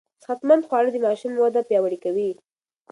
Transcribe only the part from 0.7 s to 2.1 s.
د ماشوم وده پياوړې